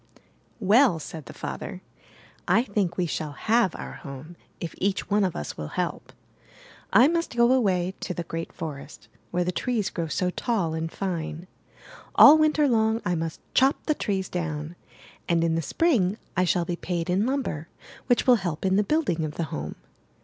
[0.59, 1.83] ''Well," said the father,
[2.47, 6.11] "I think we shall have our home if each one of us will help.
[6.91, 10.91] I must go away to the great forest, where the trees grow so tall and
[10.91, 11.45] fine.
[12.15, 14.75] All Winter long I must chop the trees down,
[15.29, 17.67] and in the Spring I shall be paid in lumber,
[18.07, 19.75] which will help in the building of the home.